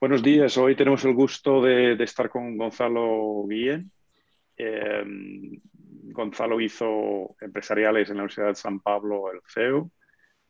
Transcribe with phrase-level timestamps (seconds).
[0.00, 3.92] Buenos días, hoy tenemos el gusto de, estar con Gonzalo Guillén.
[4.56, 5.04] Eh,
[6.04, 9.92] Gonzalo hizo empresariales en la Universidad de San Pablo, el CEU,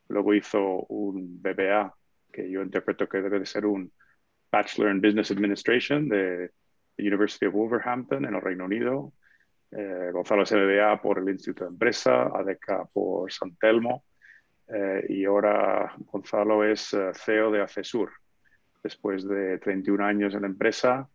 [0.07, 1.93] luego hizo un BBA,
[2.31, 3.91] que yo interpreto que debe de ser un
[4.49, 6.51] Bachelor in Business Administration de
[6.95, 9.11] la University of Wolverhampton en el Reino Unido.
[9.69, 14.05] Eh, Gonzalo es BBA por el Instituto de Empresa, ADECA por San Telmo
[14.73, 18.13] eh, y ahora Gonzalo es CEO de Acesur,
[18.83, 21.07] después de 31 años en la empresa,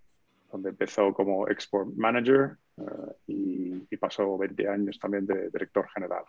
[0.50, 6.22] donde empezó como Export Manager eh, y, pasó 20 años también de director general.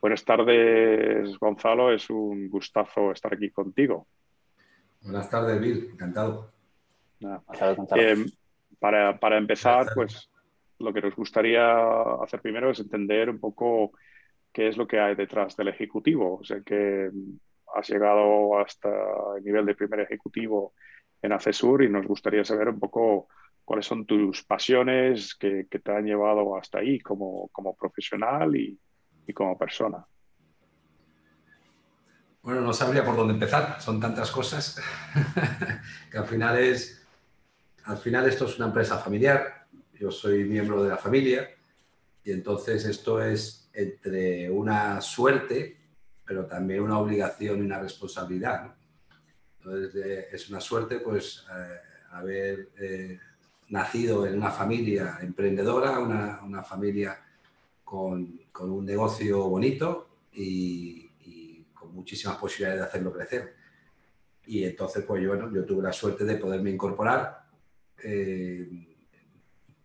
[0.00, 1.92] Buenas tardes, Gonzalo.
[1.92, 4.06] Es un gustazo estar aquí contigo.
[5.02, 5.90] Buenas tardes, Bill.
[5.92, 6.52] Encantado.
[7.96, 8.24] Eh,
[8.78, 10.30] para, para, empezar, pues
[10.78, 11.76] lo que nos gustaría
[12.22, 13.92] hacer primero es entender un poco
[14.52, 16.38] qué es lo que hay detrás del ejecutivo.
[16.40, 17.10] O sea, que
[17.74, 18.88] has llegado hasta
[19.36, 20.74] el nivel de primer ejecutivo
[21.20, 23.28] en ACESUR y nos gustaría saber un poco
[23.64, 28.78] cuáles son tus pasiones que, te han llevado hasta ahí como, profesional y,
[29.32, 30.04] como persona.
[32.42, 34.78] Bueno, no sabría por dónde empezar, son tantas cosas
[36.10, 37.06] que al final es,
[37.84, 41.48] al final esto es una empresa familiar, yo soy miembro de la familia
[42.22, 45.83] y entonces esto es entre una suerte
[46.24, 48.74] pero también una obligación y una responsabilidad.
[49.58, 51.80] Entonces, es una suerte pues eh,
[52.12, 53.18] haber eh,
[53.68, 57.18] nacido en una familia emprendedora, una, una familia
[57.82, 63.54] con, con, un negocio bonito y, y, con muchísimas posibilidades de hacerlo crecer.
[64.46, 67.46] Y entonces, pues yo, bueno, yo tuve la suerte de poderme incorporar
[68.02, 68.68] eh,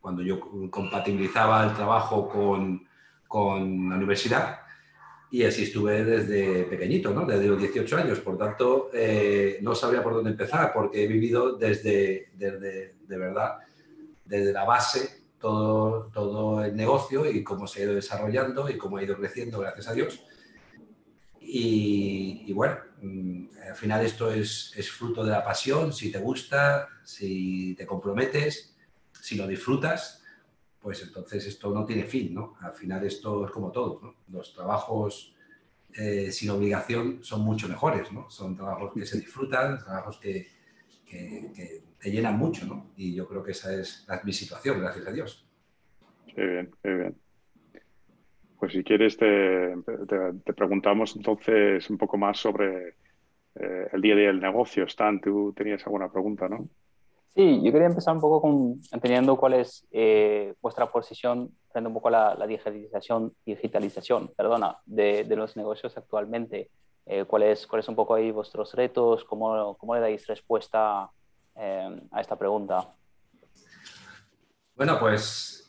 [0.01, 2.87] cuando yo compatibilizaba el trabajo con,
[3.27, 4.59] con la universidad
[5.31, 7.25] y así estuve desde pequeñito, ¿no?
[7.25, 8.19] desde los 18 años.
[8.19, 13.59] Por tanto, eh, no sabría por dónde empezar porque he vivido desde, desde, de verdad,
[14.25, 18.97] desde la base todo, todo el negocio y cómo se ha ido desarrollando y cómo
[18.97, 20.23] ha ido creciendo, gracias a Dios.
[21.41, 26.89] Y, bueno, mm, al final esto es, es, fruto de la pasión, si te gusta,
[27.03, 28.75] si te comprometes,
[29.19, 30.18] si lo disfrutas
[30.81, 32.55] pues entonces esto no tiene fin, ¿no?
[32.61, 34.15] Al final esto es como todo, ¿no?
[34.37, 35.35] Los trabajos
[35.93, 38.29] eh, sin obligación son mucho mejores, ¿no?
[38.29, 40.47] Son trabajos que se disfrutan, trabajos que,
[41.05, 42.91] que, te llenan mucho, ¿no?
[42.95, 45.45] Y yo creo que esa es mi situación, gracias a Dios.
[46.33, 47.15] Qué bien, qué bien.
[48.59, 49.75] Pues si quieres te,
[50.45, 52.95] te, preguntamos entonces un poco más sobre
[53.55, 54.83] eh, el día a día del negocio.
[54.83, 56.67] Stan, tú tenías alguna pregunta, ¿no?
[57.35, 61.93] Sí, yo quería empezar un poco con entendiendo cuál es eh, vuestra posición frente un
[61.93, 66.71] poco a la, digitalización, digitalización perdona, de, de los negocios actualmente.
[67.05, 69.23] Eh, ¿Cuáles cuál son un poco ahí vuestros retos?
[69.23, 71.09] ¿Cómo, cómo le dais respuesta
[71.55, 72.93] eh, a esta pregunta?
[74.75, 75.67] Bueno, pues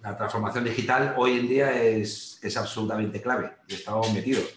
[0.00, 4.54] la transformación digital hoy en día es, es absolutamente clave y estamos metidos.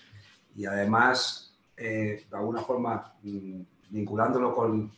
[0.56, 4.91] Y además, de alguna forma, mm, vinculándolo con,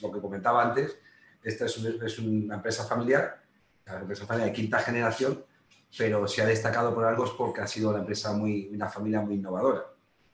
[0.00, 0.98] lo que comentaba antes,
[1.42, 3.42] esta es, una empresa familiar,
[3.86, 5.44] la empresa familiar de quinta generación,
[5.96, 9.20] pero se ha destacado por algo es porque ha sido una empresa muy, una familia
[9.20, 9.84] muy innovadora.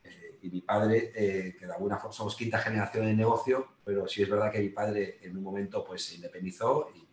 [0.04, 4.06] Eh, y mi padre, eh, que de alguna forma somos quinta generación de negocio, pero
[4.06, 7.06] sí es verdad que mi padre en un momento pues se independizó y,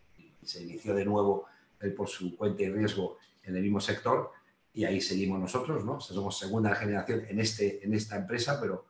[0.46, 1.46] se inició de nuevo
[1.80, 4.30] él por su cuenta y riesgo en el mismo sector
[4.72, 6.00] y ahí seguimos nosotros, ¿no?
[6.00, 8.84] somos segunda generación en, este, en esta empresa, pero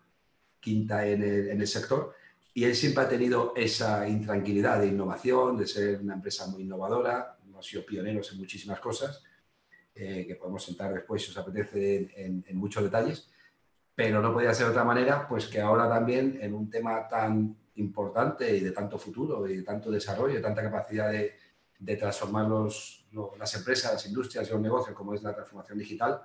[0.60, 2.14] quinta en el, sector.
[2.54, 7.38] Y él siempre ha tenido esa intranquilidad de innovación, de ser una empresa muy innovadora,
[7.46, 9.22] hemos sido pioneros en muchísimas cosas,
[9.94, 13.30] eh, que podemos sentar después si os apetece en, muchos detalles,
[13.94, 17.56] pero no podía ser de otra manera, pues que ahora también en un tema tan
[17.76, 21.34] importante y de tanto futuro y de tanto desarrollo, de tanta capacidad de,
[21.78, 23.06] de transformar los,
[23.38, 26.22] las empresas, las industrias y los negocios, como es la transformación digital,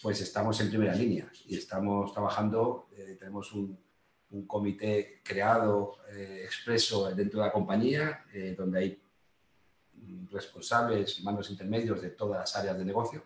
[0.00, 3.78] pues estamos en primera línea y estamos trabajando, eh, tenemos un,
[4.46, 9.02] comité creado eh, expreso dentro de la compañía, eh, donde hay
[10.30, 13.24] responsables y mandos intermedios de todas las áreas de negocio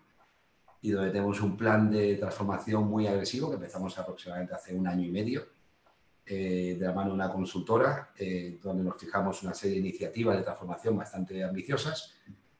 [0.81, 5.05] y donde tenemos un plan de transformación muy agresivo que empezamos aproximadamente hace un año
[5.07, 5.45] y medio,
[6.25, 8.11] de la mano de una consultora,
[8.63, 12.15] donde nos fijamos una serie de iniciativas de transformación bastante ambiciosas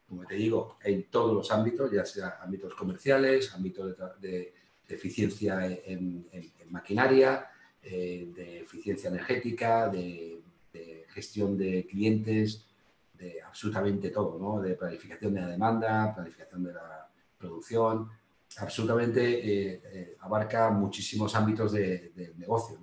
[0.08, 4.54] como te digo, en todos los ámbitos, ya sea ámbitos comerciales, ámbitos de,
[4.88, 6.28] eficiencia en,
[6.70, 7.48] maquinaria,
[7.82, 10.42] eh, de eficiencia energética, de,
[11.08, 12.66] gestión de clientes,
[13.14, 14.62] de absolutamente todo, ¿no?
[14.62, 18.10] de planificación de la demanda, planificación de la producción,
[18.58, 22.78] absolutamente eh, eh, abarca muchísimos ámbitos de, negocio.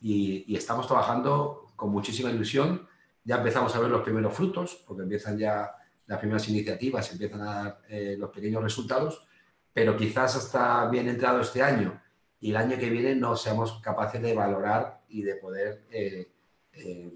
[0.00, 2.88] y, estamos trabajando con muchísima ilusión.
[3.22, 5.70] Ya empezamos a ver los primeros frutos, porque empiezan ya
[6.06, 9.26] las primeras iniciativas, empiezan a dar eh, los pequeños resultados,
[9.72, 12.00] pero quizás hasta bien entrado este año
[12.40, 16.30] y el año que viene no seamos capaces de valorar y de poder, eh,
[16.72, 17.12] eh,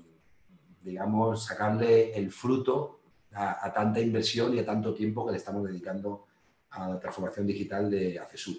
[0.82, 3.00] digamos, sacarle el fruto
[3.32, 6.26] a, tanta inversión y a tanto tiempo que le estamos dedicando
[6.70, 8.56] a la transformación digital de Acesur.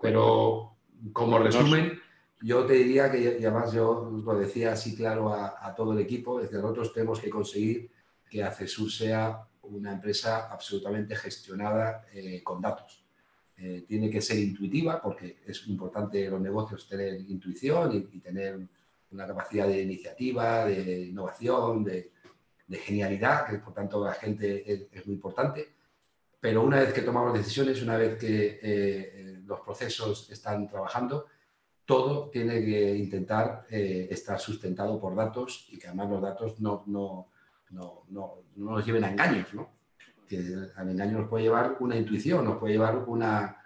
[0.00, 0.76] Pero
[1.12, 2.00] como resumen,
[2.42, 6.40] yo te diría que, y además yo lo decía así claro a, todo el equipo,
[6.40, 7.90] es que nosotros tenemos que conseguir
[8.30, 13.04] que Acesur sea una empresa absolutamente gestionada eh, con datos.
[13.56, 18.58] Eh, tiene que ser intuitiva porque es importante en los negocios tener intuición y, tener
[19.10, 22.12] una capacidad de iniciativa, de innovación, de,
[22.72, 25.68] genialidad, que por tanto la gente es, muy importante.
[26.40, 31.26] Pero una vez que tomamos decisiones, una vez que eh, los procesos están trabajando,
[31.84, 36.84] todo tiene que intentar eh, estar sustentado por datos y que además los datos no,
[36.86, 37.29] no,
[37.70, 39.70] no, no, nos lleven a engaños, ¿no?
[40.28, 40.38] Que
[40.76, 43.56] al engaño nos puede llevar una intuición, nos puede llevar una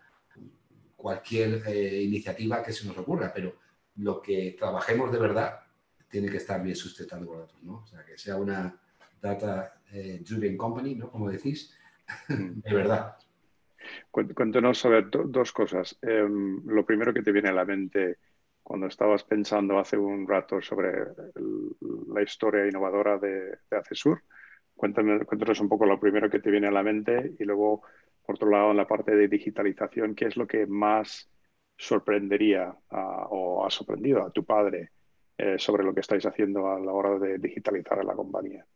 [0.97, 3.55] cualquier eh, iniciativa que se nos ocurra, pero
[3.97, 5.61] lo que trabajemos de verdad
[6.09, 7.83] tiene que estar bien sustentado por datos, ¿no?
[7.83, 8.81] O sea, que sea una
[9.21, 11.11] data eh, driven company, ¿no?
[11.11, 11.77] Como decís,
[12.29, 13.17] de verdad.
[14.11, 15.99] Cuéntanos sobre dos cosas.
[16.01, 18.19] Em, lo primero que te viene a la mente
[18.65, 20.91] cuando estabas pensando hace un rato sobre
[22.09, 24.23] la historia innovadora de, de Acesur.
[24.75, 27.83] Cuéntame, cuéntanos un poco lo primero que te viene a la mente y luego,
[28.27, 31.31] por otro lado, en la parte de digitalización, ¿qué es lo que más
[31.77, 34.91] sorprendería o ha sorprendido a tu padre
[35.37, 38.67] eh, sobre lo que estáis haciendo a la hora de digitalizar la compañía?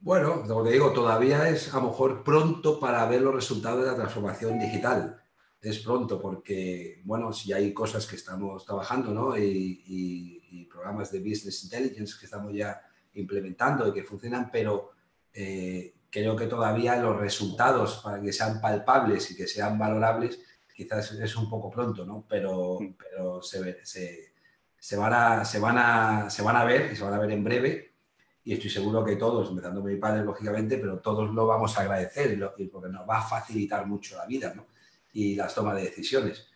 [0.00, 3.90] Bueno, como te digo, todavía es a lo mejor pronto para ver los resultados de
[3.90, 5.20] la transformación digital.
[5.60, 9.36] Es pronto porque, bueno, si hay cosas que estamos trabajando, ¿no?
[9.36, 12.80] Y, programas de Business Intelligence que estamos ya
[13.14, 14.92] implementando y que funcionan, pero
[15.32, 20.38] eh, creo que todavía los resultados para que sean palpables y que sean valorables,
[20.74, 22.24] quizás es un poco pronto, ¿no?
[22.28, 22.94] Pero, mm.
[22.96, 24.32] pero se, se,
[24.78, 27.32] se, van a, se, van a, se van a ver y se van a ver
[27.32, 27.88] en breve
[28.44, 32.38] y estoy seguro que todos, empezando mi padre, lógicamente, pero todos lo vamos a agradecer
[32.72, 34.54] porque nos va a facilitar mucho la vida
[35.12, 36.46] y las tomas de decisiones.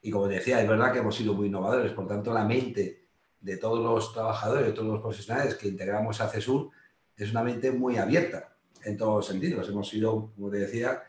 [0.00, 3.06] Y como decía, es verdad que hemos sido muy innovadores, por tanto, la mente
[3.40, 6.70] de todos los trabajadores, de todos los profesionales que integramos a CESUR
[7.16, 9.68] es una mente muy abierta en todos los sentidos.
[9.68, 11.02] Hemos sido, como te decía,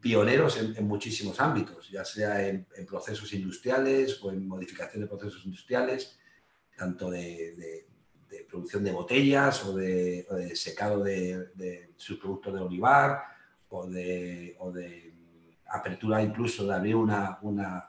[0.00, 6.18] pioneros en, muchísimos ámbitos, ya sea en, procesos industriales o en modificación de procesos industriales,
[6.76, 7.86] tanto de
[8.30, 10.24] de producción de botellas o de,
[10.54, 13.22] secado de, de, sus productos de olivar
[13.68, 14.56] o de,
[15.70, 17.86] apertura incluso de abrir una, una,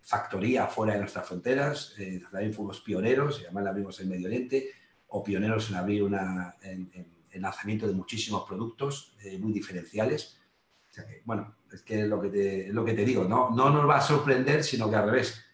[0.00, 1.94] factoría fuera de nuestras fronteras.
[1.98, 4.70] Eh, también fuimos pioneros, y además la abrimos en Medio Oriente,
[5.08, 10.38] o pioneros en abrir una, en, en, lanzamiento de muchísimos productos eh, muy diferenciales.
[11.24, 13.96] bueno, es que es lo que te, lo que te digo, no, no nos va
[13.96, 15.44] a sorprender, sino que al revés,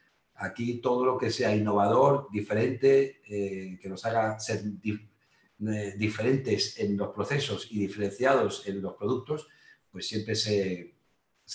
[0.41, 6.97] Aquí todo lo que sea innovador, diferente, eh, que nos haga ser eh, diferentes en
[6.97, 9.49] los procesos y diferenciados en los productos,
[9.91, 10.95] pues siempre se,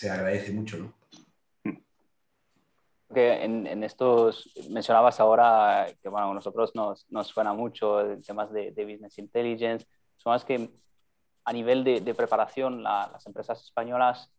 [0.10, 0.94] agradece mucho, ¿no?
[3.18, 8.72] en, estos, mencionabas ahora que bueno, a nosotros nos, nos suena mucho el temas de,
[8.72, 10.70] Business Intelligence, son más que
[11.46, 14.30] a nivel de, preparación las empresas españolas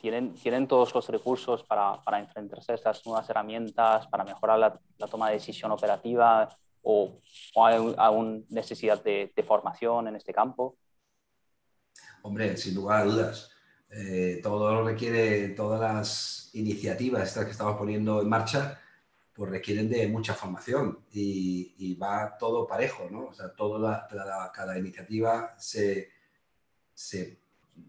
[0.00, 5.06] tienen, tienen todos los recursos para, para enfrentarse a estas nuevas herramientas, para mejorar la,
[5.08, 6.48] toma de decisión operativa
[6.82, 7.20] o,
[7.56, 10.76] hay aún necesidad de, formación en este campo?
[12.26, 13.52] Hombre, sin lugar a dudas.
[13.88, 18.80] Eh, todo requiere, todas las iniciativas estas que estamos poniendo en marcha,
[19.32, 23.26] pues requieren de mucha formación y, va todo parejo, ¿no?
[23.26, 24.08] O sea, toda
[24.52, 26.10] cada iniciativa se,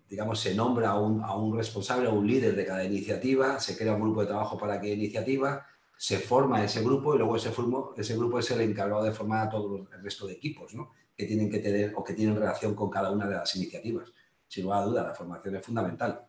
[0.08, 3.75] digamos, se nombra a un, a un responsable o un líder de cada iniciativa, se
[3.75, 5.65] crea un grupo de trabajo para cada iniciativa,
[5.98, 7.51] se forma ese grupo y luego ese,
[7.98, 10.91] ese grupo es el encargado de formar a todo el resto de equipos ¿no?
[11.15, 14.13] que tienen que tener o que tienen relación con cada una de las iniciativas.
[14.48, 16.25] Sin lugar a duda, la formación es fundamental.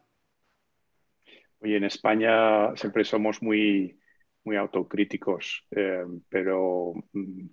[1.61, 3.99] Oye, en España siempre somos muy,
[4.45, 7.47] muy autocríticos, eh, pero mm,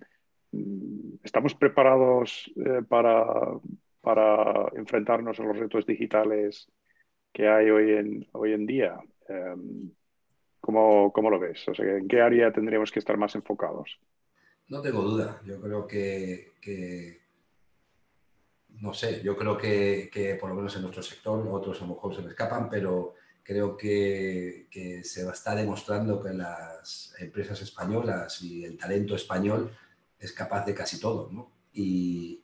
[1.24, 3.24] ¿estamos preparados eh, para,
[4.00, 6.68] para enfrentarnos a los retos digitales
[7.36, 8.96] que hay hoy en, hoy en día.
[9.28, 9.90] Em,
[10.58, 11.68] ¿cómo, ¿cómo, lo ves?
[11.68, 14.00] O sea, ¿En qué área tendríamos que estar más enfocados?
[14.68, 15.42] No tengo duda.
[15.44, 17.25] Yo creo que, que
[18.86, 21.94] no sé, yo creo que, que, por lo menos en nuestro sector, otros a lo
[21.94, 23.14] mejor se me escapan, pero
[23.46, 24.66] creo que,
[25.04, 29.70] se está demostrando que las empresas españolas y el talento español
[30.18, 31.52] es capaz de casi todo, ¿no?
[31.72, 32.42] Y,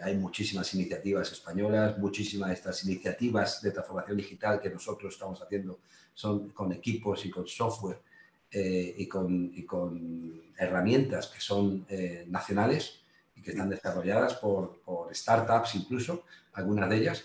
[0.00, 5.80] hay muchísimas iniciativas españolas, muchísimas de estas iniciativas de transformación digital que nosotros estamos haciendo
[6.14, 8.00] son con equipos y con software
[8.48, 13.00] eh, y, con, con, herramientas que son eh, nacionales
[13.38, 17.24] y que están desarrolladas por, por startups incluso, algunas de ellas,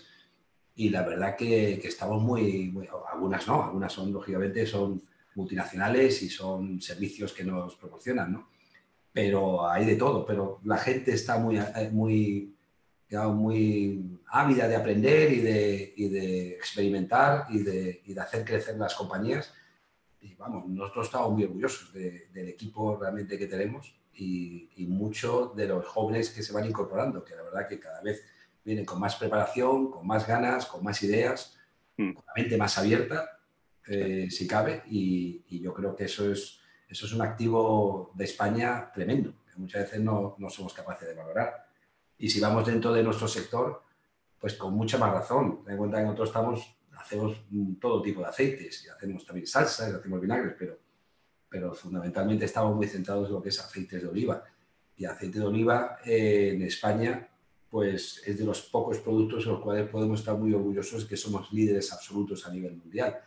[0.76, 2.72] y la verdad que, estamos muy,
[3.12, 5.02] algunas no, algunas son, lógicamente, son
[5.34, 8.48] multinacionales y son servicios que nos proporcionan, ¿no?
[9.12, 12.56] Pero hay de todo, pero la gente está muy, eh, muy,
[13.10, 18.76] muy ávida de aprender y de, y de experimentar y de, y de, hacer crecer
[18.76, 19.52] las compañías.
[20.20, 25.66] Y vamos, nosotros estamos muy orgullosos del equipo realmente que tenemos y, y muchos de
[25.68, 28.24] los jóvenes que se van incorporando, que la verdad que cada vez
[28.64, 31.56] vienen con más preparación, con más ganas, con más ideas,
[31.96, 32.12] mm.
[32.14, 33.34] con la mente más abierta,
[33.86, 38.90] eh, si cabe, y, yo creo que eso es, eso es un activo de España
[38.92, 41.66] tremendo, que muchas veces no, no, somos capaces de valorar.
[42.18, 43.82] Y si vamos dentro de nuestro sector,
[44.38, 45.62] pues con mucha más razón.
[45.64, 47.44] Ten en cuenta que nosotros estamos, hacemos
[47.80, 50.78] todo tipo de aceites, y hacemos también salsas, y hacemos vinagres, pero,
[51.54, 54.42] pero fundamentalmente estamos muy centrados en lo que es aceites de oliva.
[54.96, 57.28] Y aceite de oliva eh, en España
[57.70, 61.52] pues es de los pocos productos en los cuales podemos estar muy orgullosos que somos
[61.52, 63.20] líderes absolutos a nivel mundial.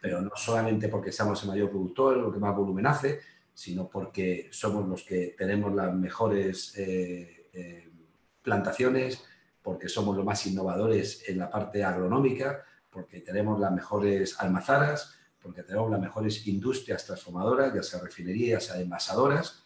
[0.00, 3.20] Pero no solamente porque seamos el mayor productor, lo que más volumen hace,
[3.52, 7.90] sino porque somos los que tenemos las mejores eh, eh,
[8.40, 9.22] plantaciones,
[9.62, 15.15] porque somos los más innovadores en la parte agronómica, porque tenemos las mejores almazaras,
[15.46, 19.62] porque tenemos las mejores industrias transformadoras, ya sea refinerías, ya sea envasadoras,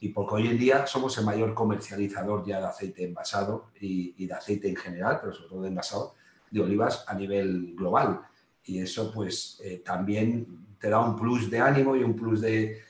[0.00, 4.34] y porque hoy en día somos el mayor comercializador ya de aceite envasado y, de
[4.34, 6.14] aceite en general, pero sobre todo de envasado
[6.50, 8.20] de olivas a nivel global.
[8.64, 12.82] Y eso pues eh, también te da un plus de ánimo y un plus de,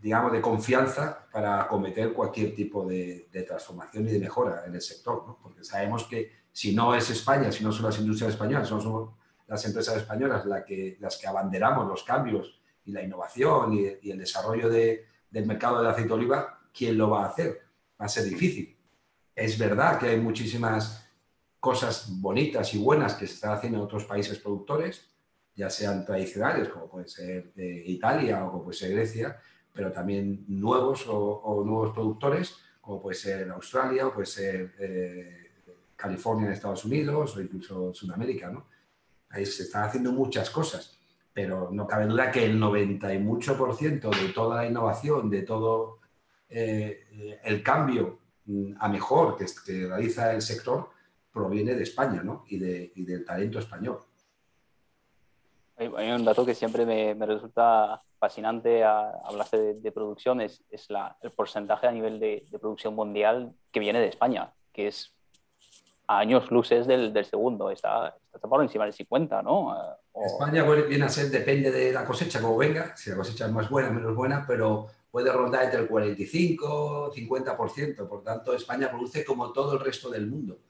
[0.00, 5.24] digamos, de confianza para acometer cualquier tipo de, transformación y de mejora en el sector,
[5.26, 5.38] ¿no?
[5.42, 8.80] porque sabemos que si no es España, si no son las industrias españolas, si no
[8.80, 9.19] son
[9.50, 14.18] las empresas españolas las que, las que abanderamos los cambios y la innovación y, el
[14.18, 17.60] desarrollo del mercado del aceite de oliva, ¿quién lo va a hacer?
[18.00, 18.78] Va a ser difícil.
[19.34, 21.04] Es verdad que hay muchísimas
[21.58, 25.10] cosas bonitas y buenas que se están haciendo en otros países productores,
[25.56, 29.36] ya sean tradicionales, como puede ser eh, Italia o como puede ser Grecia,
[29.72, 35.50] pero también nuevos o, nuevos productores, como puede ser Australia o puede ser eh,
[35.96, 38.48] California en Estados Unidos o incluso Sudamérica.
[38.48, 38.69] ¿no?
[39.30, 41.00] Ahí se están haciendo muchas cosas
[41.32, 45.30] pero no cabe duda que el 90 y mucho por ciento de toda la innovación,
[45.30, 45.98] de todo
[46.48, 49.46] eh, el cambio mm, a mejor que,
[49.86, 50.90] realiza el sector,
[51.32, 52.44] proviene de España ¿no?
[52.48, 54.00] y, de, y, del talento español.
[55.76, 61.30] Hay, un dato que siempre me, resulta fascinante a hablarse de, de producción, es, el
[61.30, 65.14] porcentaje a nivel de, producción mundial que viene de España, que es
[66.06, 69.74] años luces del, del segundo, está, está por encima del 50, ¿no?
[70.14, 73.68] España viene a ser, depende de la cosecha, como venga, si la cosecha es más
[73.70, 78.08] buena o menos buena, pero puede rondar entre el 45 50%.
[78.08, 80.60] Por tanto, España produce como todo el resto del mundo.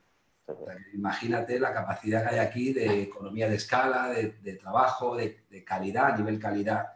[0.94, 6.16] imagínate la capacidad que hay aquí de economía de escala, de, trabajo, de, calidad, a
[6.16, 6.86] nivel calidad.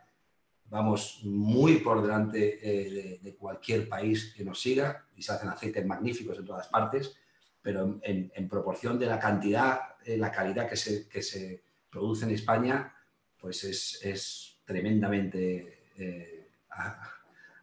[0.66, 5.86] Vamos muy por delante eh, de, cualquier país que nos siga y se hacen aceites
[5.86, 7.16] magníficos en todas partes,
[7.64, 12.32] pero en, proporción de la cantidad, eh, la calidad que se, que se produce en
[12.32, 12.94] España,
[13.40, 16.48] pues es, tremendamente eh,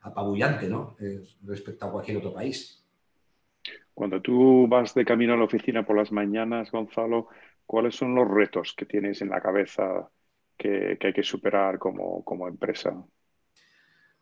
[0.02, 0.96] apabullante ¿no?
[1.00, 2.84] Eh, respecto a cualquier otro país.
[3.94, 7.28] Cuando tú vas de camino a la oficina por las mañanas, Gonzalo,
[7.68, 10.10] ¿cuáles son los retos que tienes en la cabeza
[10.58, 13.06] que, hay que superar como, empresa?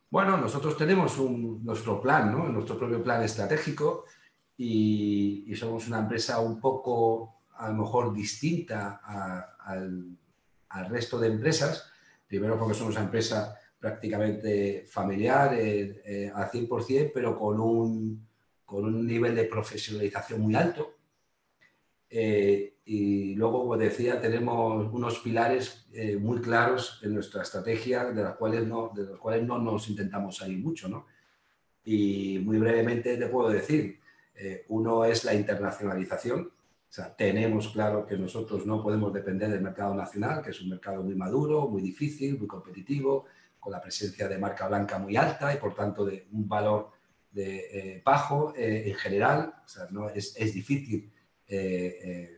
[0.09, 2.50] Bueno, nosotros tenemos nuestro plan, ¿no?
[2.50, 4.05] nuestro propio plan estratégico
[4.62, 9.00] y, y, somos una empresa un poco a lo mejor distinta
[9.58, 10.18] al,
[10.89, 11.89] resto de empresas,
[12.28, 18.28] primero porque somos una empresa prácticamente familiar eh, eh, al 100%, pero con un,
[18.66, 20.94] con un nivel de profesionalización muy alto.
[22.10, 25.88] Eh, y luego, como decía, tenemos unos pilares
[26.20, 30.36] muy claros en nuestra estrategia, de, las cuales no, de los cuales no nos intentamos
[30.36, 30.89] salir mucho.
[30.89, 31.06] ¿no?
[31.86, 34.00] Y muy brevemente te puedo decir,
[34.69, 36.51] uno es la internacionalización,
[36.89, 40.69] o sea, tenemos claro que nosotros no podemos depender del mercado nacional, que es un
[40.69, 43.25] mercado muy maduro, muy difícil, muy competitivo,
[43.60, 46.89] con la presencia de marca blanca muy alta y por tanto de un valor
[47.31, 49.53] de, eh, bajo eh, en general.
[49.63, 51.12] O sea, no, es, es, difícil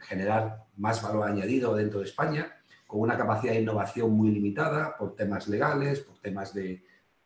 [0.07, 2.49] generar más valor añadido dentro de España,
[2.87, 6.83] con una capacidad de innovación muy limitada por temas legales, por temas de,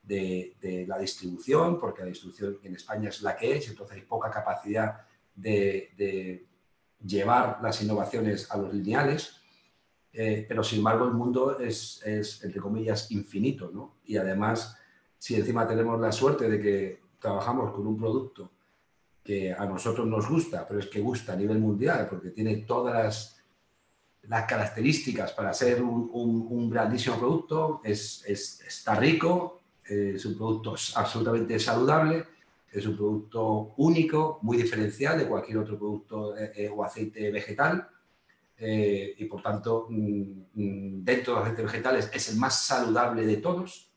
[0.08, 5.02] la distribución, porque la distribución en España es la que es, entonces hay poca capacidad
[5.36, 6.46] de,
[7.06, 9.42] llevar las innovaciones a los lineales,
[10.12, 13.98] eh, pero sin embargo el mundo es, entre comillas, infinito, ¿no?
[14.06, 14.78] Y además,
[15.18, 18.52] si encima tenemos la suerte de que trabajamos con un producto
[19.24, 22.94] que a nosotros nos gusta, pero es que gusta a nivel mundial, porque tiene todas
[22.94, 23.32] las,
[24.48, 32.26] características para ser un, grandísimo producto, es, está rico, es un producto absolutamente saludable,
[32.76, 37.88] es un producto único, muy diferencial de cualquier otro producto eh, eh, o aceite vegetal.
[38.58, 40.22] Eh, y por tanto, mm,
[40.54, 43.92] mm, dentro de los aceites vegetales es el más saludable de todos.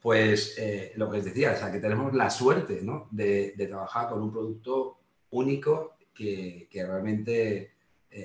[0.00, 0.56] Pues
[0.94, 3.08] lo que os decía, o que tenemos la suerte ¿no?
[3.10, 7.72] de, trabajar con un producto único que, realmente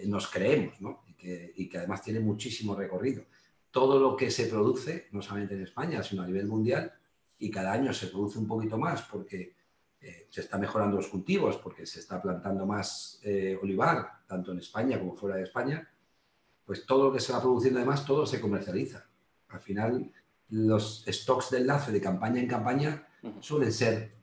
[0.05, 1.03] nos creemos ¿no?
[1.17, 3.23] y que además tiene muchísimo recorrido.
[3.73, 6.93] Todo lo que se produce, no solamente en España, sino a nivel mundial,
[7.39, 9.55] y cada año se produce un poquito más porque
[9.99, 14.59] eh, se está mejorando los cultivos porque se está plantando más eh, olivar, tanto en
[14.59, 15.89] España como fuera de España,
[16.65, 19.09] pues todo lo que se va produciendo además, todo se comercializa.
[19.49, 20.11] Al final,
[20.49, 23.07] los stocks de enlace de campaña en campaña
[23.39, 24.13] suelen ser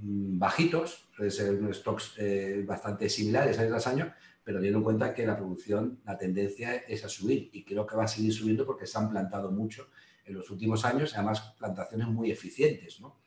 [0.00, 4.12] mm, bajitos, suelen ser unos stocks eh, bastante similares año tras año,
[4.42, 7.96] pero teniendo en cuenta que la producción, la tendencia es a subir y creo que
[7.96, 9.88] va a seguir subiendo porque se han plantado mucho
[10.24, 13.18] en los últimos años, además plantaciones muy eficientes, ¿no?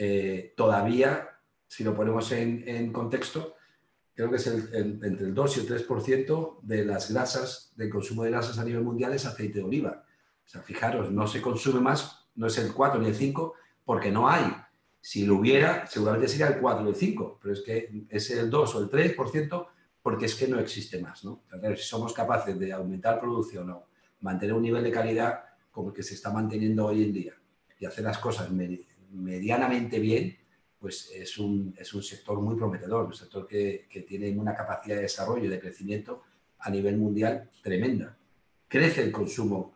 [0.00, 1.28] Eh, todavía,
[1.66, 3.56] si lo ponemos en, contexto,
[4.14, 8.30] creo que es entre el 2 y el 3% de las grasas, del consumo de
[8.30, 10.04] grasas a nivel mundial es aceite de oliva.
[10.44, 13.54] O sea, fijaros, no se consume más, no es el 4 ni el 5,
[13.84, 14.46] porque no hay.
[15.00, 18.50] Si lo hubiera, seguramente sería el 4 o el 5, pero es que es el
[18.50, 19.66] 2 o el 3%
[20.08, 21.22] porque es que no existe más.
[21.22, 21.42] ¿no?
[21.76, 23.88] si somos capaces de aumentar producción o
[24.20, 27.34] mantener un nivel de calidad como el que se está manteniendo hoy en día
[27.78, 30.34] y hacer las cosas medianamente bien,
[30.78, 35.02] pues es un, es un sector muy prometedor, un sector que, tiene una capacidad de
[35.02, 36.22] desarrollo y de crecimiento
[36.60, 38.16] a nivel mundial tremenda.
[38.66, 39.74] Crece el consumo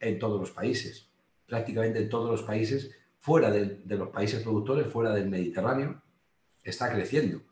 [0.00, 1.10] en todos los países,
[1.46, 6.00] prácticamente en todos los países, fuera de los países productores, fuera del Mediterráneo,
[6.64, 7.42] está creciendo.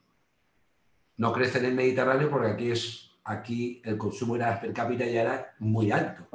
[1.17, 5.23] No crece en el Mediterráneo porque aquí es aquí el consumo era per cápita ya
[5.23, 6.29] era muy alto.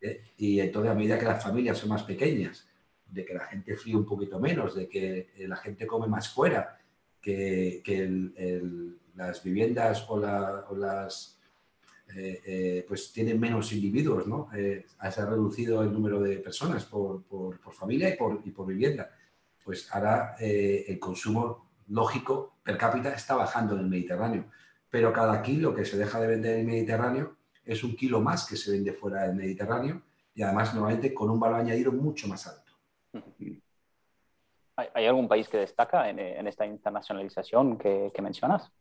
[0.00, 0.22] ¿eh?
[0.36, 2.68] Y entonces a medida que las familias son más pequeñas,
[3.06, 6.28] de que la gente fríe un poquito menos, de que eh, la gente come más
[6.28, 6.78] fuera,
[7.20, 7.82] que,
[9.14, 11.40] las viviendas o, las
[12.14, 14.50] eh, pues tienen menos individuos, ¿no?
[14.52, 17.22] se ha reducido el número de personas por,
[17.72, 19.10] familia y por, y por, vivienda.
[19.64, 24.46] Pues ahora el consumo lógico per cápita está bajando en el Mediterráneo,
[24.90, 28.46] pero cada kilo que se deja de vender en el Mediterráneo es un kilo más
[28.46, 30.02] que se vende fuera del Mediterráneo
[30.34, 32.72] y además normalmente con un valor añadido mucho más alto.
[34.76, 38.72] ¿Hay algún país que destaca en, esta internacionalización que, mencionas?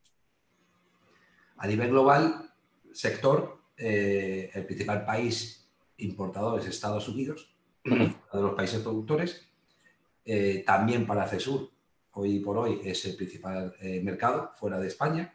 [1.57, 2.51] A nivel global,
[2.91, 7.53] sector, eh, el principal país importador es Estados Unidos,
[7.85, 9.47] uno de los países productores.
[10.25, 11.69] Eh, también para CESUR,
[12.13, 15.33] hoy por hoy es el principal eh, mercado fuera de España.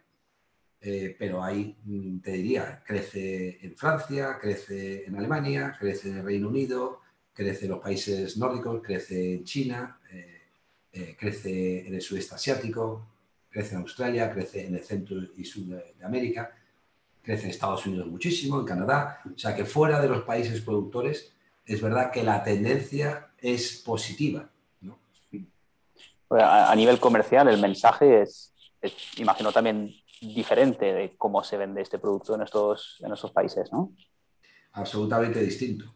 [1.18, 6.48] pero ahí mm, te diría, crece en Francia, crece en Alemania, crece en el Reino
[6.48, 7.00] Unido,
[7.38, 10.42] crece en los países nórdicos, crece en China, eh,
[10.92, 13.06] eh, crece en el sudeste asiático,
[13.48, 16.52] crece en Australia, crece en el centro y sur de, América,
[17.22, 19.20] crece en Estados Unidos muchísimo, en Canadá.
[19.24, 21.32] O sea que fuera de los países productores
[21.64, 24.50] es verdad que la tendencia es positiva.
[26.30, 28.52] A, nivel comercial el mensaje es,
[29.16, 33.94] imagino también diferente de cómo se vende este producto en estos, en estos países, ¿no?
[34.72, 35.94] Absolutamente distinto.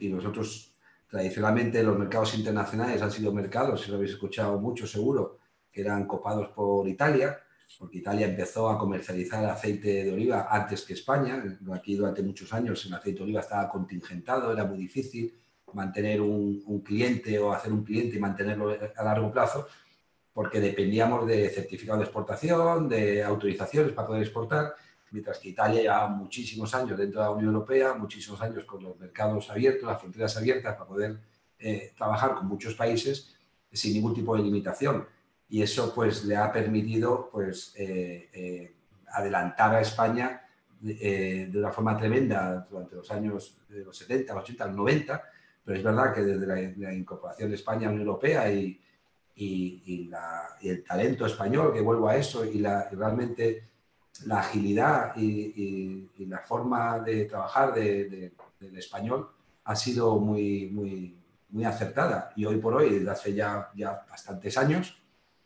[0.00, 0.74] Y nosotros,
[1.08, 5.38] tradicionalmente, los mercados internacionales han sido mercados, si lo habéis escuchado mucho seguro,
[5.72, 7.38] que eran copados por Italia,
[7.78, 11.42] porque Italia empezó a comercializar aceite de oliva antes que España.
[11.72, 15.34] Aquí durante muchos años el aceite de oliva estaba contingentado, era muy difícil
[15.74, 19.66] mantener un, un cliente o hacer un cliente y mantenerlo a largo plazo,
[20.32, 24.74] porque dependíamos de certificado de exportación, de autorizaciones para poder exportar
[25.10, 28.98] mientras que Italia lleva muchísimos años dentro de la Unión Europea, muchísimos años con los
[28.98, 31.20] mercados abiertos, las fronteras abiertas para poder
[31.58, 33.34] eh, trabajar con muchos países
[33.72, 35.06] sin ningún tipo de limitación.
[35.48, 38.74] Y eso pues le ha permitido pues eh, eh,
[39.06, 40.42] adelantar a España
[40.80, 45.24] de una forma tremenda durante los años de los 70, 80, 90,
[45.68, 48.80] pero es verdad que desde la, incorporación de España a la Unión Europea y,
[49.36, 53.68] el talento español, que vuelvo a eso, y, la, realmente
[54.24, 58.32] la agilidad y, la forma de trabajar del
[58.78, 59.28] español
[59.64, 61.14] ha sido muy, muy,
[61.50, 62.32] muy acertada.
[62.34, 64.98] Y hoy por hoy, desde hace ya, ya bastantes años,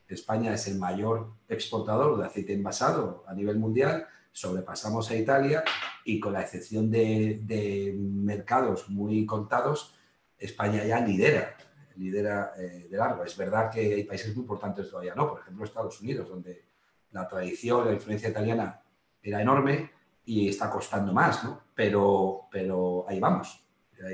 [0.06, 5.64] España es el mayor exportador de aceite envasado a nivel mundial, sobrepasamos a Italia
[6.04, 9.96] y con la excepción de, mercados muy contados,
[10.44, 11.56] España ya lidera,
[11.96, 13.24] lidera eh, de largo.
[13.24, 15.28] Es verdad que hay países muy importantes todavía, ¿no?
[15.28, 16.64] Por ejemplo, Estados Unidos, donde
[17.12, 18.82] la tradición, la influencia italiana
[19.22, 19.90] era enorme
[20.24, 21.62] y está costando más, ¿no?
[21.74, 23.64] Pero, pero ahí vamos.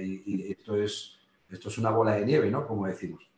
[0.03, 2.67] Y, esto, es, esto es una bola de nieve, ¿no?
[2.67, 3.31] Como decimos.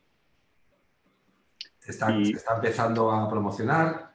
[1.85, 4.11] Está, Se está empezando a promocionar.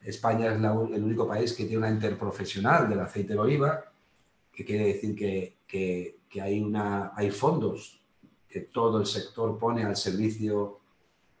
[0.00, 3.84] España es el único país que tiene una interprofesional del aceite de oliva,
[4.52, 8.00] que quiere decir que, que, hay, una, hay fondos
[8.48, 10.78] que todo el sector pone al servicio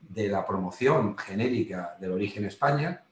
[0.00, 3.04] de la promoción genérica del origen España.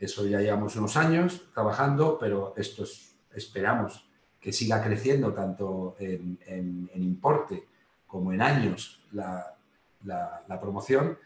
[0.00, 2.84] Eso ya llevamos unos años trabajando, pero esto
[3.32, 4.08] esperamos
[4.40, 7.68] que siga creciendo tanto en, importe
[8.06, 9.54] como en años la,
[10.60, 11.18] promoción.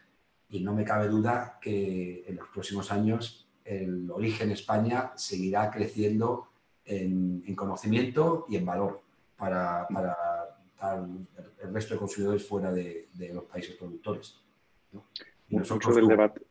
[0.49, 6.49] Y no me cabe duda que en los próximos años el origen España seguirá creciendo
[6.85, 9.02] en, conocimiento y en valor
[9.43, 9.87] para,
[11.63, 14.39] el resto de consumidores fuera de, los países productores.
[15.49, 16.41] Mucho del debate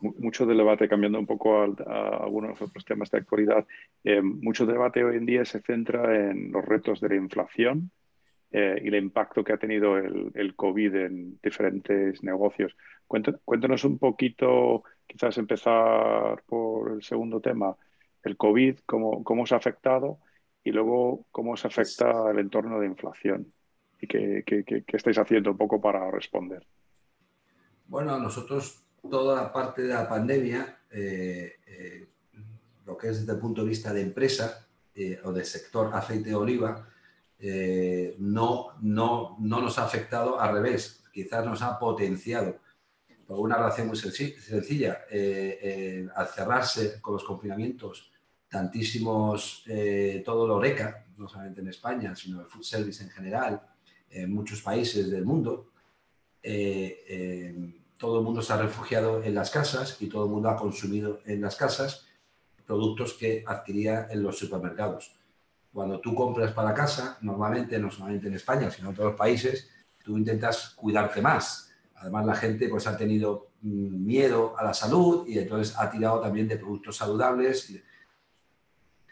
[0.00, 3.66] mucho del debate, cambiando un poco a, algunos otros temas de actualidad,
[4.04, 7.90] eh, mucho debate hoy en día se centra en los retos de la inflación
[8.50, 12.76] eh, y el impacto que ha tenido el, COVID en diferentes negocios.
[13.06, 17.76] Cuéntanos un poquito, quizás empezar por el segundo tema,
[18.22, 20.18] el COVID, cómo, cómo os ha afectado
[20.64, 23.52] y luego cómo os afecta el entorno de inflación
[24.00, 26.66] y qué, qué estáis haciendo un poco para responder.
[27.86, 32.08] Bueno, nosotros toda la parte de la pandemia, eh, eh,
[32.86, 36.30] lo que es desde el punto de vista de empresa eh, o del sector aceite
[36.30, 36.86] de oliva,
[38.18, 42.58] no, no, no nos ha afectado al revés, quizás nos ha potenciado
[43.26, 44.98] por una razón muy sencilla.
[46.14, 48.12] al cerrarse con los confinamientos,
[48.50, 49.64] tantísimos,
[50.24, 53.62] todo lo ORECA, no solamente en España, sino el food service en general,
[54.10, 55.70] en muchos países del mundo,
[57.96, 61.20] todo el mundo se ha refugiado en las casas y todo el mundo ha consumido
[61.26, 62.06] en las casas
[62.70, 65.12] productos que adquiría en los supermercados.
[65.72, 69.68] Cuando tú compras para casa, normalmente, no solamente en España, sino en los países,
[70.04, 71.70] tú intentas cuidarte más.
[71.96, 76.20] Además, la gente pues, ha tenido mm, miedo a la salud y entonces ha tirado
[76.20, 77.70] también de productos saludables.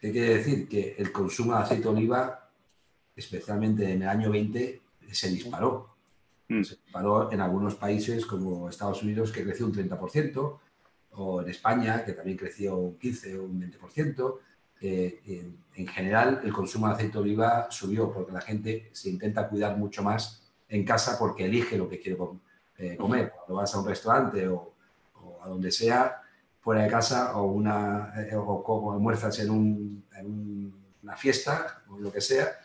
[0.00, 0.68] ¿Qué quiere decir?
[0.68, 2.50] Que el consumo de aceite de oliva,
[3.16, 4.80] especialmente en el año 20,
[5.11, 5.94] se disparó.
[6.48, 6.62] Mm.
[6.62, 10.58] Se paró en algunos países como Estados Unidos, que creció un 30%,
[11.12, 14.38] o en España, que también creció un 15 o un 20%.
[14.80, 19.48] Eh, en, general, el consumo de aceite de oliva subió porque la gente se intenta
[19.48, 22.18] cuidar mucho más en casa porque elige lo que quiere
[22.78, 23.32] eh, comer.
[23.34, 24.72] Cuando vas a un restaurante o,
[25.42, 26.22] a donde sea,
[26.68, 30.04] fuera de casa, o, una, eh, o, almuerzas en,
[31.02, 32.59] una fiesta o lo que sea,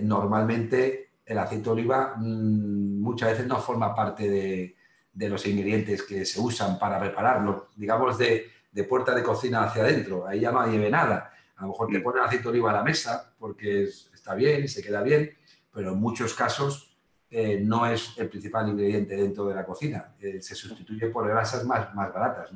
[0.00, 4.74] normalmente el aceite de oliva mm, muchas veces no forma parte
[5.12, 8.48] de, los ingredientes que se usan para prepararlo, digamos de,
[8.88, 11.30] puerta de cocina hacia adentro, ahí ya no lleve nada.
[11.56, 12.02] A lo mejor te mm.
[12.02, 15.30] ponen aceite de oliva a la mesa porque está bien y se queda bien,
[15.70, 16.96] pero en muchos casos
[17.28, 21.66] eh, no es el principal ingrediente dentro de la cocina, eh, se sustituye por grasas
[21.66, 22.50] más, más baratas.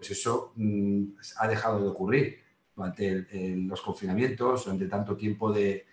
[0.00, 1.02] Pues eso mm,
[1.36, 2.38] ha dejado de ocurrir
[2.74, 3.26] durante
[3.66, 5.84] los confinamientos, durante tanto tiempo de,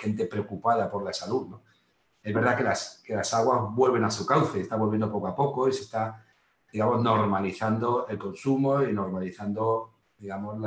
[0.00, 1.54] gente preocupada por la salud.
[2.20, 5.36] Es verdad que las, que las aguas vuelven a su cauce, está volviendo poco a
[5.36, 6.26] poco y se está,
[6.72, 10.60] digamos, normalizando el consumo y normalizando, digamos,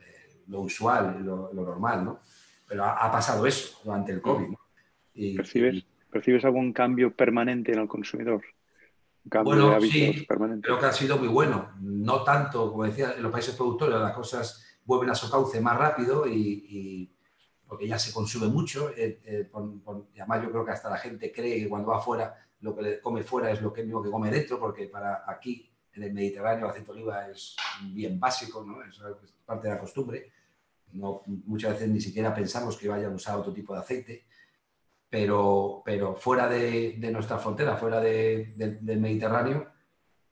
[0.00, 2.20] eh, lo usual, lo, lo, normal, ¿no?
[2.66, 4.56] Pero ha, pasado eso durante el COVID.
[5.14, 8.42] Y, ¿Percibes, ¿Percibes algún cambio permanente en el consumidor?
[9.44, 11.72] Bueno, sí, creo que ha sido muy bueno.
[11.80, 15.76] No tanto, como decía, en los países productores las cosas vuelven a su cauce más
[15.76, 17.10] rápido y
[17.66, 18.90] porque ya se consume mucho.
[18.96, 19.50] Eh, eh,
[20.14, 22.82] y además yo creo que hasta la gente cree que cuando va afuera lo que
[22.82, 26.12] le come fuera es lo que mismo que come dentro, porque para aquí en el
[26.12, 27.56] Mediterráneo el aceite de oliva es
[27.92, 28.82] bien básico, ¿no?
[28.82, 28.98] es
[29.44, 30.32] parte de la costumbre.
[30.92, 34.26] No, muchas veces ni siquiera pensamos que vayan a usar otro tipo de aceite,
[35.08, 39.72] pero, pero fuera de, nuestra frontera, fuera del Mediterráneo,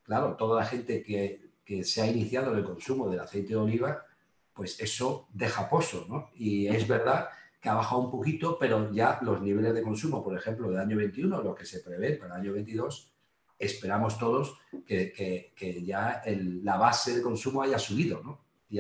[0.03, 3.57] claro, toda la gente que, que se ha iniciado en el consumo del aceite de
[3.57, 4.05] oliva,
[4.53, 6.31] pues eso deja pozo, ¿no?
[6.37, 7.29] Y es verdad
[7.61, 10.97] que ha bajado un poquito, pero ya los niveles de consumo, por ejemplo, del año
[10.97, 13.11] 21, lo que se prevé para el año 22,
[13.59, 16.23] esperamos todos que, ya
[16.63, 18.45] la base de consumo haya subido, ¿no?
[18.69, 18.79] Y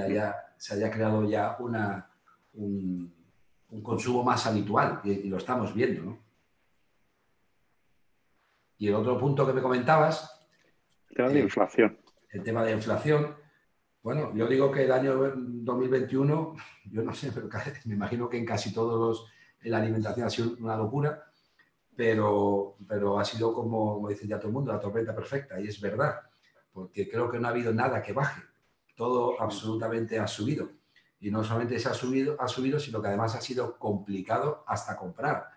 [0.58, 2.10] se haya creado ya una,
[2.54, 3.12] un,
[3.82, 6.18] consumo más habitual, y, lo estamos viendo, ¿no?
[8.78, 10.46] Y el otro punto que me comentabas...
[11.10, 11.98] El tema de eh, inflación.
[12.30, 13.36] El tema de inflación.
[14.02, 16.56] Bueno, yo digo que el año 2021,
[16.90, 17.48] yo no sé, pero
[17.84, 21.24] me imagino que en casi todos los, la alimentación ha sido una locura
[21.96, 25.68] pero, pero ha sido como, como dice ya todo el mundo, la tormenta perfecta, y
[25.68, 26.20] es verdad,
[26.72, 28.42] porque creo que no ha habido nada que baje,
[28.96, 30.68] todo absolutamente ha subido.
[31.24, 34.94] Y no solamente se ha subido, ha subido sino que además ha sido complicado hasta
[34.94, 35.48] comprar.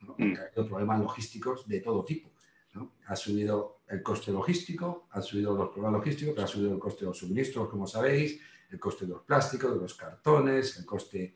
[0.00, 0.14] ¿no?
[0.18, 0.34] Mm.
[0.36, 2.30] ha habido problemas logísticos de todo tipo.
[2.74, 2.92] ¿no?
[3.06, 7.00] Ha subido el coste logístico, ha subido los problemas logísticos, pero ha subido el coste
[7.00, 8.38] de los suministros, como sabéis,
[8.70, 11.34] el coste de los plásticos, de los cartones, el coste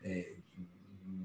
[0.00, 0.42] eh,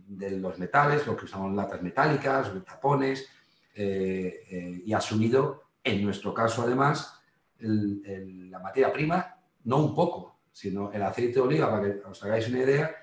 [0.07, 3.27] de los metales, lo que usamos latas metálicas, tapones,
[3.73, 7.19] eh, eh, y ha subido, en nuestro caso además,
[7.57, 12.47] la materia prima, no un poco, sino el aceite de oliva, para que os hagáis
[12.47, 12.95] una idea,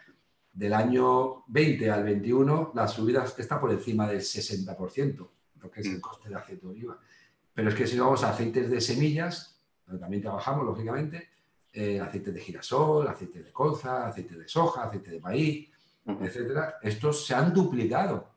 [0.52, 5.28] del año 20 al 21 la subida está por encima del 60%,
[5.60, 6.00] lo que es el mm.
[6.00, 6.98] coste de aceite de oliva.
[7.52, 11.28] Pero es que si vamos a aceites de semillas, donde también trabajamos, lógicamente,
[11.72, 15.70] eh, aceite de girasol, aceite de colza, aceite de soja, aceite de maíz,
[16.06, 18.30] etcétera, estos se han duplicado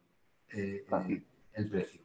[0.49, 1.23] eh, eh,
[1.53, 2.01] el precio.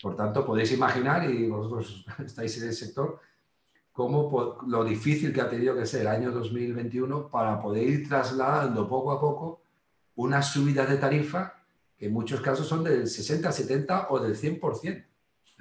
[0.00, 3.20] Por tanto, podéis imaginar, y vosotros estáis en el sector,
[3.92, 8.88] cómo lo difícil que ha tenido que ser el año 2021 para poder ir trasladando
[8.88, 9.62] poco a poco
[10.16, 11.54] una subida de tarifa
[11.96, 15.04] que en muchos casos son del 60, 70 o del 100%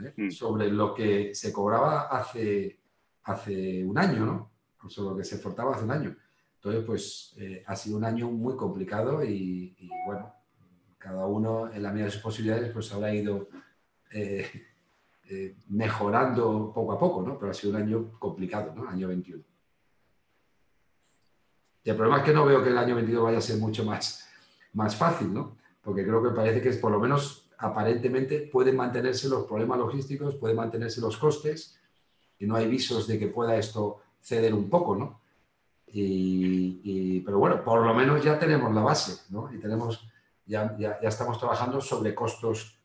[0.04, 0.14] ¿eh?
[0.18, 0.30] mm.
[0.32, 2.80] sobre lo que se cobraba hace,
[3.24, 4.52] hace un año, ¿no?
[4.90, 6.18] Sobre lo que se exportaba hace un año.
[6.56, 10.34] Entonces, pues eh, ha sido un año muy complicado y, bueno,
[10.98, 13.50] cada uno en la medida de sus posibilidades pues habrá ido
[14.12, 14.48] eh,
[15.30, 17.38] eh, mejorando poco a poco, ¿no?
[17.40, 18.88] Pero ha sido un año complicado, ¿no?
[18.88, 19.44] Año 21.
[21.84, 23.84] Y el problema es que no veo que el año 22 vaya a ser mucho
[23.84, 24.28] más,
[24.74, 25.58] más fácil, ¿no?
[25.82, 30.36] Porque creo que parece que es, por lo menos aparentemente pueden mantenerse los problemas logísticos,
[30.36, 31.80] pueden mantenerse los costes
[32.40, 35.22] y no hay visos de que pueda esto ceder un poco, ¿no?
[35.94, 39.54] Y, pero bueno, por lo menos ya tenemos la base, ¿no?
[39.54, 40.08] Y tenemos,
[40.46, 42.80] ya, ya, estamos trabajando sobre costos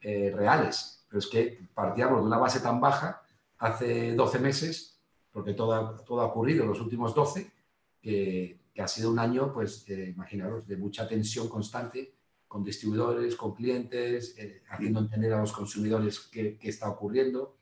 [0.00, 1.01] eh, reales.
[1.12, 3.22] Pero es que partíamos de una base tan baja
[3.58, 4.98] hace 12 meses,
[5.30, 7.52] porque todo, todo ha ocurrido en los últimos 12,
[8.00, 12.14] que, que ha sido un año, pues, imaginaros, de mucha tensión constante
[12.48, 17.58] con distribuidores, con clientes, eh, haciendo entender a los consumidores qué, qué está ocurriendo,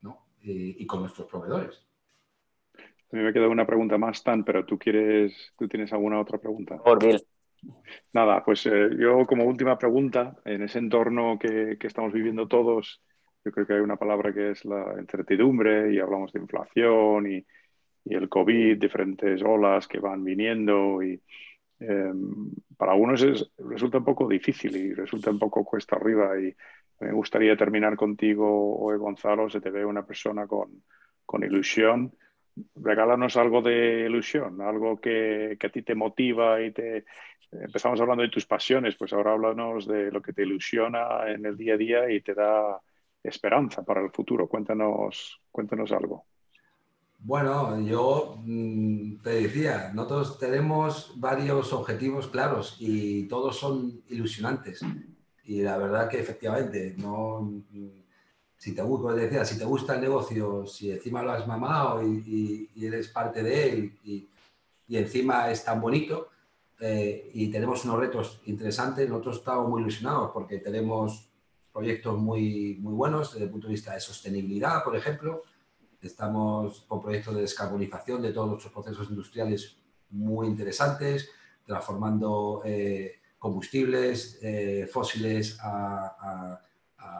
[0.00, 0.24] ¿no?
[0.42, 1.84] Eh, y con nuestros proveedores.
[2.78, 6.38] A mí me queda una pregunta más, Tan, pero tú quieres, tú tienes alguna otra
[6.38, 6.82] pregunta.
[6.82, 7.22] Por Bill.
[8.12, 13.02] Nada, pues eh, yo como última pregunta, en ese entorno que, estamos viviendo todos,
[13.44, 17.46] yo creo que hay una palabra que es la incertidumbre y hablamos de inflación y,
[18.06, 21.18] el COVID, diferentes olas que van viniendo y
[21.80, 26.54] em, para algunos resulta un poco difícil y resulta un poco cuesta arriba y
[27.00, 30.82] me gustaría terminar contigo hoy, Gonzalo, se te ve una persona con,
[31.42, 32.14] ilusión.
[32.76, 37.04] Regálanos algo de ilusión, algo que, a ti te motiva y te...
[37.60, 41.56] Empezamos hablando de tus pasiones, pues ahora háblanos de lo que te ilusiona en el
[41.56, 42.80] día a día y te da
[43.22, 44.48] esperanza para el futuro.
[44.48, 46.24] Cuéntanos, cuéntanos algo.
[47.18, 54.80] Bueno, yo mm, te decía, nosotros tenemos varios objetivos claros y todos son ilusionantes.
[55.44, 57.64] Y la verdad que efectivamente no
[58.64, 63.08] si te, decía, si te gusta el negocio, si encima lo has mamado y, eres
[63.08, 64.26] parte de él y,
[64.88, 66.28] encima es tan bonito
[66.80, 71.28] eh, y tenemos unos retos interesantes, nosotros estamos muy ilusionados porque tenemos
[71.72, 75.42] proyectos muy, muy buenos desde el punto de vista de sostenibilidad, por ejemplo.
[76.00, 79.76] Estamos con proyectos de descarbonización de todos nuestros procesos industriales
[80.10, 81.30] muy interesantes,
[81.64, 86.60] transformando eh, combustibles eh, fósiles a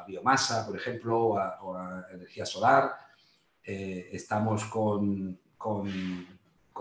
[0.07, 2.93] biomasa, por ejemplo, o a, energía solar.
[3.63, 5.39] Estamos con,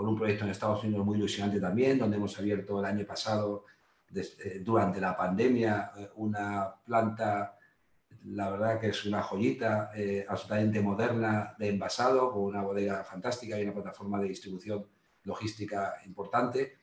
[0.02, 3.66] un proyecto en Estados Unidos muy ilusionante también, donde hemos abierto el año pasado,
[4.14, 7.58] eh, durante la pandemia, eh, una planta,
[8.26, 9.92] la verdad que es una joyita,
[10.28, 14.88] absolutamente moderna de envasado, con una bodega fantástica y una plataforma de distribución
[15.24, 16.78] logística importante.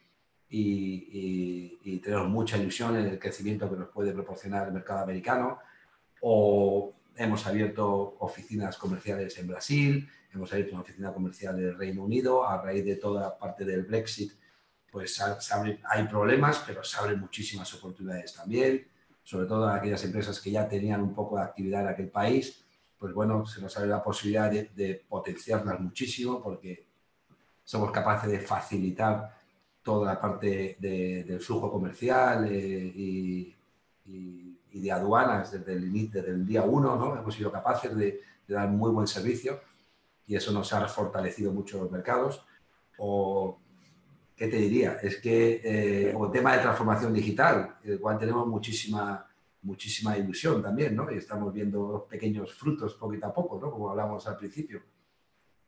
[0.48, 5.60] Y, y, tenemos mucha ilusión en el crecimiento que nos puede proporcionar el mercado americano
[6.20, 12.02] o hemos abierto oficinas comerciales en Brasil, hemos abierto una oficina comercial en el Reino
[12.02, 14.32] Unido, a raíz de toda parte del Brexit,
[14.90, 18.86] pues hay problemas, pero se abren muchísimas oportunidades también,
[19.22, 22.64] sobre todo en aquellas empresas que ya tenían un poco de actividad en aquel país.
[22.98, 26.86] Pues bueno, se nos abre la posibilidad de, potenciarlas muchísimo porque
[27.64, 29.38] somos capaces de facilitar
[29.82, 33.56] toda la parte del flujo comercial eh, y,
[34.72, 37.16] de aduanas desde el, desde el día uno, ¿no?
[37.16, 39.60] Hemos sido capaces de, dar muy buen servicio
[40.26, 42.44] y eso nos ha fortalecido mucho los mercados.
[42.98, 43.58] O,
[44.34, 44.98] ¿qué te diría?
[45.02, 49.26] Es que, eh, o tema de transformación digital, el cual tenemos muchísima
[49.62, 51.10] muchísima ilusión también, ¿no?
[51.10, 53.70] Y estamos viendo pequeños frutos poquito a poco, ¿no?
[53.70, 54.82] Como hablamos al principio.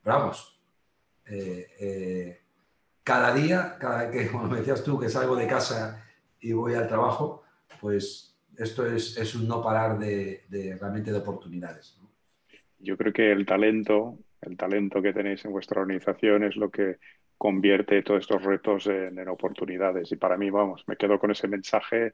[0.03, 0.61] Pero vamos,
[1.27, 2.41] eh, eh,
[3.05, 6.05] cada día, cada que, como decías tú, que salgo de casa
[6.41, 7.43] y voy al trabajo,
[7.81, 11.99] pues esto es, es un no parar de, de realmente de oportunidades.
[12.79, 16.99] Yo creo que el talento, el talento que tenéis en vuestra organización es lo que
[17.43, 20.13] convierte todos estos retos en, oportunidades.
[20.13, 22.13] Y para mí, vamos, me quedo con ese mensaje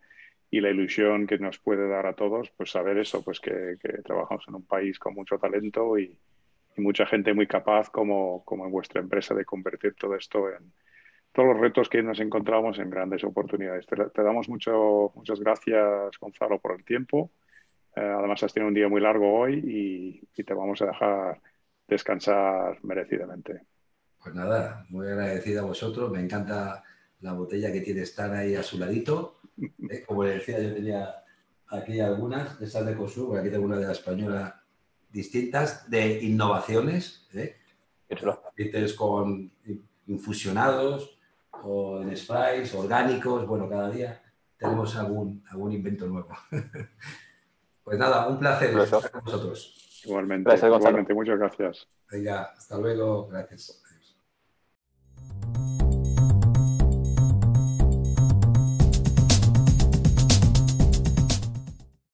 [0.50, 4.48] y la ilusión que nos puede dar a todos, pues saber eso, pues que, trabajamos
[4.48, 6.18] en un país con mucho talento y,
[6.78, 10.72] mucha gente muy capaz como, como, en vuestra empresa de convertir todo esto en
[11.38, 13.86] todos los retos que nos encontramos en grandes oportunidades.
[13.86, 17.30] Te, damos mucho, muchas gracias, Gonzalo, por el tiempo.
[17.94, 21.40] Eh, además, has tenido un día muy largo hoy y, y te vamos a dejar
[21.86, 23.62] descansar merecidamente.
[24.20, 26.10] Pues nada, muy agradecido a vosotros.
[26.10, 26.82] Me encanta
[27.20, 29.38] la botella que tiene estar ahí a su ladito
[29.90, 31.22] eh, como le decía, yo tenía
[31.68, 34.60] aquí algunas, esas de Cosur, aquí tengo una de la española
[35.08, 37.54] distintas, de innovaciones, ¿eh?
[38.96, 39.52] con
[40.08, 41.17] infusionados
[41.62, 44.20] o en sprays, orgánicos, bueno, cada día
[44.56, 46.28] tenemos algún, algún invento nuevo.
[47.84, 50.02] pues nada, un placer estar con vosotros.
[50.04, 51.88] Igualmente, igualmente, muchas gracias.
[52.10, 53.82] Venga, hasta luego, gracias.